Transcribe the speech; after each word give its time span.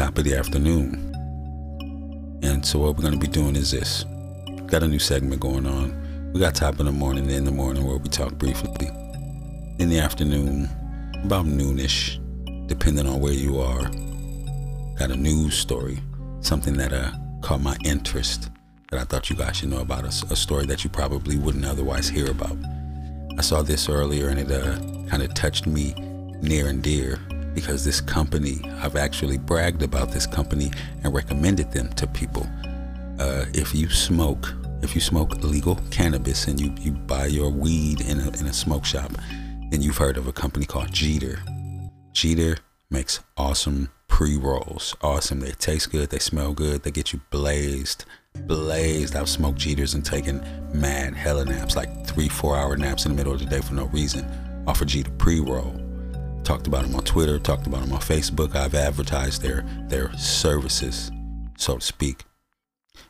top 0.00 0.16
of 0.16 0.24
the 0.24 0.34
afternoon. 0.34 0.94
And 2.42 2.64
so 2.64 2.78
what 2.78 2.96
we're 2.96 3.02
going 3.02 3.12
to 3.12 3.20
be 3.20 3.30
doing 3.30 3.54
is 3.54 3.70
this. 3.70 4.06
Got 4.64 4.82
a 4.82 4.88
new 4.88 4.98
segment 4.98 5.42
going 5.42 5.66
on. 5.66 6.32
We 6.32 6.40
got 6.40 6.54
top 6.54 6.80
of 6.80 6.86
the 6.86 6.92
morning 6.92 7.28
in 7.28 7.44
the 7.44 7.50
morning 7.50 7.84
where 7.84 7.98
we 7.98 8.08
talk 8.08 8.32
briefly. 8.32 8.86
In 9.78 9.90
the 9.90 9.98
afternoon, 9.98 10.70
about 11.22 11.44
noonish, 11.44 12.16
depending 12.66 13.06
on 13.06 13.20
where 13.20 13.34
you 13.34 13.60
are. 13.60 13.82
Got 14.98 15.10
a 15.10 15.16
news 15.16 15.58
story, 15.58 15.98
something 16.40 16.78
that 16.78 16.94
uh, 16.94 17.12
caught 17.42 17.60
my 17.60 17.76
interest 17.84 18.48
that 18.90 19.00
I 19.00 19.04
thought 19.04 19.28
you 19.28 19.36
guys 19.36 19.58
should 19.58 19.68
know 19.68 19.80
about, 19.80 20.04
a, 20.04 20.32
a 20.32 20.36
story 20.36 20.64
that 20.64 20.82
you 20.82 20.88
probably 20.88 21.36
wouldn't 21.36 21.66
otherwise 21.66 22.08
hear 22.08 22.30
about. 22.30 22.56
I 23.36 23.42
saw 23.42 23.60
this 23.60 23.90
earlier 23.90 24.28
and 24.30 24.40
it 24.40 24.50
uh, 24.50 24.76
kind 25.10 25.22
of 25.22 25.34
touched 25.34 25.66
me 25.66 25.92
near 26.40 26.68
and 26.68 26.82
dear 26.82 27.18
because 27.54 27.84
this 27.84 28.00
company, 28.00 28.60
I've 28.82 28.96
actually 28.96 29.38
bragged 29.38 29.82
about 29.82 30.10
this 30.10 30.26
company 30.26 30.70
and 31.02 31.14
recommended 31.14 31.72
them 31.72 31.92
to 31.94 32.06
people. 32.06 32.46
Uh, 33.18 33.46
if 33.52 33.74
you 33.74 33.88
smoke, 33.90 34.54
if 34.82 34.94
you 34.94 35.00
smoke 35.00 35.42
legal 35.42 35.78
cannabis 35.90 36.46
and 36.46 36.60
you, 36.60 36.74
you 36.80 36.92
buy 36.92 37.26
your 37.26 37.50
weed 37.50 38.00
in 38.00 38.20
a, 38.20 38.28
in 38.38 38.46
a 38.46 38.52
smoke 38.52 38.84
shop, 38.84 39.12
then 39.70 39.82
you've 39.82 39.98
heard 39.98 40.16
of 40.16 40.26
a 40.26 40.32
company 40.32 40.64
called 40.64 40.92
Jeeter. 40.92 41.38
Jeeter 42.12 42.58
makes 42.90 43.20
awesome 43.36 43.90
pre 44.08 44.36
rolls. 44.36 44.96
Awesome. 45.02 45.40
They 45.40 45.52
taste 45.52 45.92
good. 45.92 46.10
They 46.10 46.18
smell 46.18 46.52
good. 46.52 46.82
They 46.82 46.90
get 46.90 47.12
you 47.12 47.20
blazed. 47.30 48.04
Blazed. 48.46 49.16
I've 49.16 49.28
smoked 49.28 49.58
Jeeters 49.58 49.94
and 49.94 50.04
taken 50.04 50.44
mad 50.74 51.14
hella 51.14 51.44
naps, 51.44 51.76
like 51.76 52.06
three, 52.06 52.28
four 52.28 52.56
hour 52.56 52.76
naps 52.76 53.06
in 53.06 53.12
the 53.12 53.16
middle 53.16 53.32
of 53.32 53.38
the 53.38 53.46
day 53.46 53.60
for 53.60 53.74
no 53.74 53.86
reason, 53.86 54.24
off 54.66 54.82
a 54.82 54.84
Jeeter 54.84 55.10
pre 55.12 55.40
roll 55.40 55.79
talked 56.44 56.66
about 56.66 56.82
them 56.84 56.94
on 56.94 57.04
Twitter, 57.04 57.38
talked 57.38 57.66
about 57.66 57.82
them 57.82 57.92
on 57.92 58.00
Facebook. 58.00 58.54
I've 58.54 58.74
advertised 58.74 59.42
their 59.42 59.62
their 59.88 60.12
services, 60.16 61.10
so 61.56 61.78
to 61.78 61.84
speak. 61.84 62.24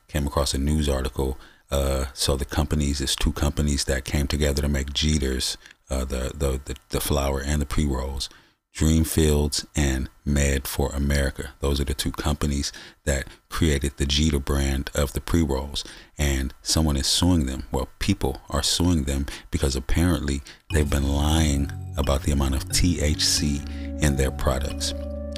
Came 0.09 0.27
across 0.27 0.55
a 0.55 0.59
news 0.59 0.89
article. 0.89 1.39
Uh, 1.71 2.07
so 2.15 2.37
the 2.37 2.45
companies, 2.45 3.01
it's 3.01 3.15
two 3.15 3.33
companies 3.33 3.85
that 3.85 4.05
came 4.05 4.27
together 4.27 4.61
to 4.63 4.69
make 4.69 4.93
Jeeters, 4.93 5.57
uh, 5.89 6.05
the, 6.05 6.33
the, 6.35 6.61
the 6.65 6.77
the 6.89 7.01
flower 7.01 7.41
and 7.41 7.63
the 7.63 7.67
pre 7.67 7.87
rolls. 7.87 8.29
Dreamfields 8.75 9.67
and 9.77 10.09
Med 10.25 10.67
for 10.67 10.91
America. 10.91 11.51
Those 11.61 11.81
are 11.81 11.85
the 11.85 11.95
two 11.95 12.13
companies 12.13 12.73
that 13.05 13.27
created 13.49 13.97
the 13.97 14.07
Jeeter 14.07 14.39
brand 14.39 14.91
of 14.95 15.13
the 15.13 15.21
pre 15.21 15.43
rolls. 15.43 15.85
And 16.17 16.55
someone 16.63 16.97
is 16.97 17.07
suing 17.07 17.47
them. 17.47 17.65
Well, 17.73 17.89
people 17.99 18.41
are 18.49 18.63
suing 18.63 19.05
them 19.05 19.27
because 19.51 19.75
apparently 19.75 20.41
they've 20.73 20.89
been 20.89 21.09
lying 21.09 21.71
about 21.97 22.23
the 22.23 22.33
amount 22.33 22.55
of 22.55 22.67
THC 22.67 24.03
in 24.03 24.17
their 24.17 24.31
products. 24.31 24.95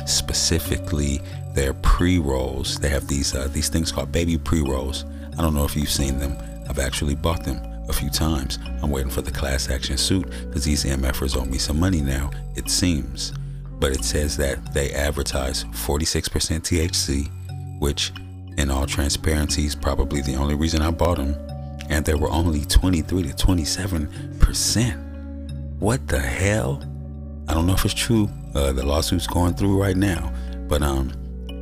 Specifically, 0.07 1.21
their 1.55 1.73
pre 1.75 2.19
rolls. 2.19 2.79
They 2.79 2.91
have 2.91 3.09
these 3.09 3.35
uh, 3.35 3.49
these 3.49 3.69
things 3.69 3.91
called 3.91 4.13
baby 4.13 4.37
pre 4.37 4.61
rolls. 4.61 5.05
I 5.39 5.43
don't 5.43 5.55
know 5.55 5.65
if 5.65 5.75
you've 5.75 5.91
seen 5.91 6.19
them. 6.19 6.37
I've 6.69 6.79
actually 6.79 7.15
bought 7.15 7.45
them 7.45 7.72
a 7.89 7.93
few 7.93 8.11
times. 8.11 8.59
I'm 8.83 8.91
waiting 8.91 9.11
for 9.11 9.23
the 9.23 9.31
class 9.31 9.71
action 9.71 9.97
suit 9.97 10.29
because 10.29 10.65
these 10.65 10.85
MFers 10.85 11.37
owe 11.37 11.45
me 11.45 11.59
some 11.59 11.79
money 11.79 12.01
now, 12.01 12.31
it 12.55 12.71
seems. 12.71 13.33
But 13.79 13.93
it 13.93 14.05
says 14.05 14.37
that 14.37 14.73
they 14.73 14.93
advertise 14.93 15.65
46% 15.65 16.31
THC, 16.61 17.81
which, 17.81 18.13
in 18.57 18.71
all 18.71 18.87
transparency, 18.87 19.67
is 19.67 19.75
probably 19.75 20.23
the 20.23 20.37
only 20.37 20.55
reason 20.55 20.83
I 20.83 20.91
bought 20.91 21.19
them. 21.19 21.35
And 21.91 22.05
there 22.05 22.17
were 22.17 22.31
only 22.31 22.65
23 22.65 23.25
to 23.25 23.29
27%. 23.31 25.79
What 25.81 26.07
the 26.07 26.21
hell? 26.21 26.81
I 27.49 27.55
don't 27.55 27.67
know 27.67 27.75
if 27.75 27.85
it's 27.85 27.93
true. 27.93 28.31
Uh, 28.55 28.73
the 28.73 28.87
lawsuit's 28.87 29.27
going 29.27 29.55
through 29.55 29.81
right 29.81 29.97
now, 29.97 30.33
but 30.69 30.83
um, 30.83 31.13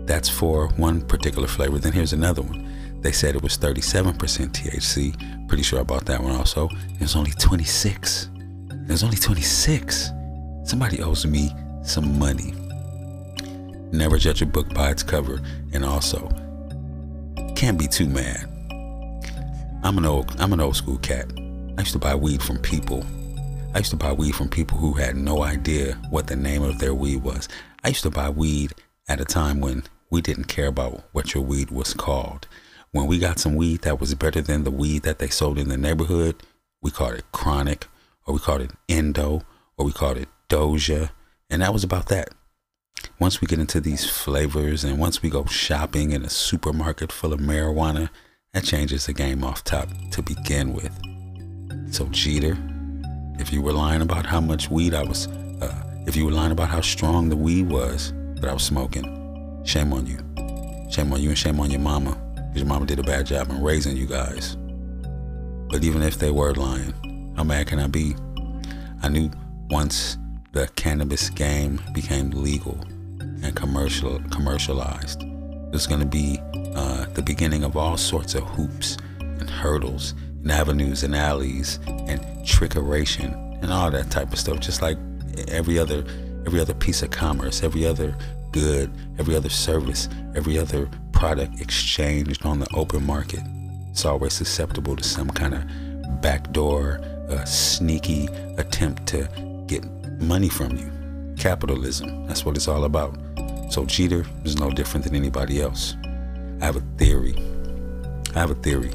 that's 0.04 0.28
for 0.28 0.68
one 0.76 1.00
particular 1.00 1.48
flavor. 1.48 1.78
Then 1.78 1.92
here's 1.92 2.12
another 2.12 2.42
one. 2.42 2.69
They 3.02 3.12
said 3.12 3.34
it 3.34 3.42
was 3.42 3.56
37% 3.56 4.18
THC. 4.52 5.48
Pretty 5.48 5.62
sure 5.62 5.80
I 5.80 5.82
bought 5.82 6.04
that 6.06 6.22
one 6.22 6.32
also. 6.32 6.68
It 6.94 7.00
was 7.00 7.16
only 7.16 7.32
26. 7.32 8.30
It 8.70 8.88
was 8.88 9.02
only 9.02 9.16
26. 9.16 10.10
Somebody 10.64 11.02
owes 11.02 11.26
me 11.26 11.50
some 11.82 12.18
money. 12.18 12.52
Never 13.92 14.18
judge 14.18 14.42
a 14.42 14.46
book 14.46 14.72
by 14.74 14.90
its 14.90 15.02
cover, 15.02 15.40
and 15.72 15.84
also 15.84 16.28
can't 17.56 17.78
be 17.78 17.88
too 17.88 18.06
mad. 18.06 18.46
I'm 19.82 19.98
an 19.98 20.04
old 20.04 20.38
I'm 20.40 20.52
an 20.52 20.60
old 20.60 20.76
school 20.76 20.98
cat. 20.98 21.26
I 21.76 21.80
used 21.80 21.92
to 21.92 21.98
buy 21.98 22.14
weed 22.14 22.42
from 22.42 22.58
people. 22.58 23.04
I 23.74 23.78
used 23.78 23.90
to 23.90 23.96
buy 23.96 24.12
weed 24.12 24.34
from 24.34 24.48
people 24.48 24.78
who 24.78 24.92
had 24.92 25.16
no 25.16 25.42
idea 25.42 25.94
what 26.10 26.26
the 26.26 26.36
name 26.36 26.62
of 26.62 26.78
their 26.78 26.94
weed 26.94 27.22
was. 27.22 27.48
I 27.82 27.88
used 27.88 28.02
to 28.02 28.10
buy 28.10 28.28
weed 28.30 28.72
at 29.08 29.20
a 29.20 29.24
time 29.24 29.60
when 29.60 29.84
we 30.10 30.20
didn't 30.20 30.44
care 30.44 30.66
about 30.66 31.02
what 31.12 31.34
your 31.34 31.42
weed 31.42 31.70
was 31.70 31.94
called. 31.94 32.46
When 32.92 33.06
we 33.06 33.20
got 33.20 33.38
some 33.38 33.54
weed 33.54 33.82
that 33.82 34.00
was 34.00 34.16
better 34.16 34.40
than 34.40 34.64
the 34.64 34.70
weed 34.70 35.04
that 35.04 35.20
they 35.20 35.28
sold 35.28 35.58
in 35.58 35.68
the 35.68 35.76
neighborhood, 35.76 36.42
we 36.82 36.90
called 36.90 37.14
it 37.14 37.24
chronic, 37.30 37.86
or 38.26 38.34
we 38.34 38.40
called 38.40 38.62
it 38.62 38.72
endo, 38.88 39.42
or 39.76 39.84
we 39.84 39.92
called 39.92 40.16
it 40.16 40.28
doja, 40.48 41.10
and 41.48 41.62
that 41.62 41.72
was 41.72 41.84
about 41.84 42.08
that. 42.08 42.30
Once 43.20 43.40
we 43.40 43.46
get 43.46 43.60
into 43.60 43.80
these 43.80 44.10
flavors 44.10 44.82
and 44.82 44.98
once 44.98 45.22
we 45.22 45.30
go 45.30 45.44
shopping 45.44 46.10
in 46.10 46.24
a 46.24 46.28
supermarket 46.28 47.12
full 47.12 47.32
of 47.32 47.38
marijuana, 47.38 48.10
that 48.52 48.64
changes 48.64 49.06
the 49.06 49.12
game 49.12 49.44
off 49.44 49.62
top 49.62 49.88
to 50.10 50.20
begin 50.20 50.72
with. 50.72 50.92
So, 51.94 52.06
Jeeter, 52.06 52.58
if 53.38 53.52
you 53.52 53.62
were 53.62 53.72
lying 53.72 54.02
about 54.02 54.26
how 54.26 54.40
much 54.40 54.68
weed 54.68 54.94
I 54.94 55.04
was, 55.04 55.28
uh, 55.28 55.84
if 56.08 56.16
you 56.16 56.24
were 56.24 56.32
lying 56.32 56.50
about 56.50 56.70
how 56.70 56.80
strong 56.80 57.28
the 57.28 57.36
weed 57.36 57.70
was 57.70 58.12
that 58.34 58.50
I 58.50 58.52
was 58.52 58.64
smoking, 58.64 59.62
shame 59.64 59.92
on 59.92 60.06
you. 60.06 60.18
Shame 60.90 61.12
on 61.12 61.20
you 61.20 61.28
and 61.28 61.38
shame 61.38 61.60
on 61.60 61.70
your 61.70 61.80
mama 61.80 62.20
your 62.54 62.66
mama 62.66 62.86
did 62.86 62.98
a 62.98 63.02
bad 63.02 63.26
job 63.26 63.48
in 63.50 63.62
raising 63.62 63.96
you 63.96 64.06
guys. 64.06 64.56
But 65.68 65.84
even 65.84 66.02
if 66.02 66.18
they 66.18 66.30
were 66.30 66.54
lying, 66.54 67.32
how 67.36 67.44
mad 67.44 67.68
can 67.68 67.78
I 67.78 67.86
be? 67.86 68.16
I 69.02 69.08
knew 69.08 69.30
once 69.70 70.18
the 70.52 70.68
cannabis 70.74 71.30
game 71.30 71.80
became 71.94 72.30
legal 72.30 72.78
and 73.42 73.54
commercial 73.54 74.18
commercialized, 74.30 75.22
it 75.22 75.72
was 75.72 75.86
going 75.86 76.00
to 76.00 76.06
be 76.06 76.38
uh, 76.74 77.06
the 77.14 77.22
beginning 77.22 77.62
of 77.62 77.76
all 77.76 77.96
sorts 77.96 78.34
of 78.34 78.42
hoops 78.42 78.96
and 79.20 79.48
hurdles 79.48 80.14
and 80.42 80.50
avenues 80.50 81.04
and 81.04 81.14
alleys 81.14 81.78
and 81.86 82.20
trickeration 82.44 83.62
and 83.62 83.72
all 83.72 83.90
that 83.90 84.10
type 84.10 84.32
of 84.32 84.38
stuff. 84.38 84.58
Just 84.58 84.82
like 84.82 84.98
every 85.48 85.78
other 85.78 86.04
every 86.46 86.60
other 86.60 86.74
piece 86.74 87.02
of 87.02 87.10
commerce, 87.10 87.62
every 87.62 87.86
other 87.86 88.16
good, 88.50 88.90
every 89.18 89.36
other 89.36 89.48
service, 89.48 90.08
every 90.34 90.58
other 90.58 90.88
product 91.20 91.60
exchanged 91.60 92.46
on 92.46 92.58
the 92.58 92.66
open 92.72 93.04
market. 93.04 93.40
It's 93.90 94.06
always 94.06 94.32
susceptible 94.32 94.96
to 94.96 95.04
some 95.04 95.28
kind 95.28 95.52
of 95.52 96.22
backdoor, 96.22 96.98
uh, 97.28 97.44
sneaky 97.44 98.26
attempt 98.56 99.06
to 99.08 99.28
get 99.66 99.84
money 100.18 100.48
from 100.48 100.78
you. 100.78 100.90
Capitalism, 101.36 102.26
that's 102.26 102.46
what 102.46 102.56
it's 102.56 102.68
all 102.68 102.84
about. 102.84 103.18
So 103.68 103.84
Jeeter 103.84 104.24
is 104.44 104.56
no 104.58 104.70
different 104.70 105.04
than 105.04 105.14
anybody 105.14 105.60
else. 105.60 105.94
I 106.62 106.64
have 106.64 106.76
a 106.76 106.84
theory. 106.96 107.34
I 108.34 108.38
have 108.38 108.50
a 108.50 108.54
theory. 108.54 108.90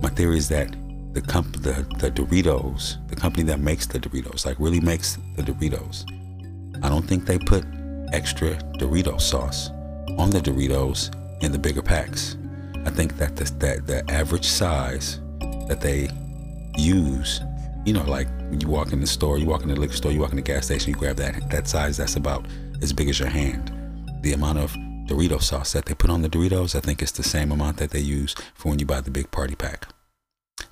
My 0.00 0.10
theory 0.10 0.38
is 0.38 0.48
that 0.50 0.70
the 1.12 1.22
comp- 1.22 1.60
the, 1.60 1.84
the 1.98 2.08
Doritos, 2.08 3.04
the 3.08 3.16
company 3.16 3.42
that 3.46 3.58
makes 3.58 3.84
the 3.84 3.98
Doritos, 3.98 4.46
like 4.46 4.60
really 4.60 4.80
makes 4.80 5.18
the 5.34 5.42
Doritos, 5.42 6.04
I 6.84 6.88
don't 6.88 7.04
think 7.04 7.26
they 7.26 7.38
put 7.38 7.64
extra 8.12 8.54
Dorito 8.78 9.20
sauce 9.20 9.70
on 10.18 10.30
the 10.30 10.38
Doritos 10.38 11.10
in 11.40 11.52
the 11.52 11.58
bigger 11.58 11.82
packs. 11.82 12.36
I 12.84 12.90
think 12.90 13.16
that 13.16 13.36
the, 13.36 13.44
that 13.58 13.86
the 13.86 14.10
average 14.10 14.46
size 14.46 15.20
that 15.68 15.80
they 15.80 16.08
use, 16.76 17.40
you 17.84 17.92
know, 17.92 18.04
like 18.04 18.28
when 18.50 18.60
you 18.60 18.68
walk 18.68 18.92
in 18.92 19.00
the 19.00 19.06
store, 19.06 19.38
you 19.38 19.46
walk 19.46 19.62
in 19.62 19.68
the 19.68 19.76
liquor 19.76 19.94
store, 19.94 20.12
you 20.12 20.20
walk 20.20 20.30
in 20.30 20.36
the 20.36 20.42
gas 20.42 20.66
station, 20.66 20.90
you 20.90 20.96
grab 20.96 21.16
that 21.16 21.50
that 21.50 21.68
size 21.68 21.96
that's 21.96 22.16
about 22.16 22.46
as 22.82 22.92
big 22.92 23.08
as 23.08 23.18
your 23.18 23.28
hand. 23.28 23.72
The 24.22 24.32
amount 24.32 24.58
of 24.58 24.72
Dorito 25.06 25.40
sauce 25.40 25.72
that 25.72 25.84
they 25.84 25.94
put 25.94 26.10
on 26.10 26.22
the 26.22 26.28
Doritos, 26.28 26.74
I 26.74 26.80
think 26.80 27.02
it's 27.02 27.12
the 27.12 27.22
same 27.22 27.52
amount 27.52 27.76
that 27.78 27.90
they 27.90 28.00
use 28.00 28.34
for 28.54 28.70
when 28.70 28.78
you 28.78 28.86
buy 28.86 29.00
the 29.00 29.10
big 29.10 29.30
party 29.30 29.54
pack. 29.54 29.86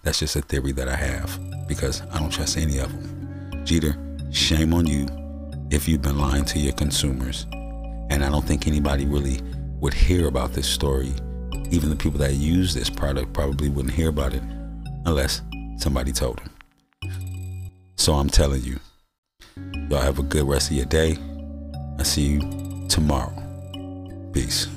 That's 0.03 0.19
just 0.19 0.37
a 0.37 0.43
theory 0.43 0.73
that 0.73 0.88
I 0.88 0.97
have 0.97 1.38
because 1.69 2.03
I 2.12 2.19
don't 2.19 2.31
trust 2.31 2.56
any 2.56 2.79
of 2.79 2.91
them. 2.91 3.65
Jeeter, 3.65 3.97
shame 4.32 4.75
on 4.75 4.87
you 4.87 5.06
if 5.70 5.88
you've 5.88 6.03
been 6.03 6.19
lying 6.19 6.44
to 6.47 6.58
your 6.58 6.73
consumers. 6.73 7.47
And 8.11 8.25
I 8.25 8.29
don't 8.31 8.44
think 8.44 8.67
anybody 8.67 9.06
really 9.06 9.41
would 9.82 9.93
hear 9.93 10.29
about 10.29 10.52
this 10.52 10.69
story. 10.69 11.12
Even 11.70 11.90
the 11.90 11.96
people 11.96 12.19
that 12.20 12.34
use 12.34 12.73
this 12.73 12.88
product 12.88 13.32
probably 13.32 13.69
wouldn't 13.69 13.93
hear 13.93 14.08
about 14.11 14.32
it 14.32 14.43
unless 15.05 15.43
somebody 15.76 16.12
told 16.12 16.38
them. 16.38 16.50
So 17.96 18.14
I'm 18.14 18.31
telling 18.31 18.62
you, 18.62 18.79
y'all 19.90 20.00
have 20.00 20.20
a 20.20 20.23
good 20.23 20.44
rest 20.44 20.70
of 20.70 20.76
your 20.76 20.87
day. 20.87 21.19
I 21.99 22.05
see 22.05 22.26
you 22.26 22.87
tomorrow. 22.88 23.34
Peace. 24.32 24.69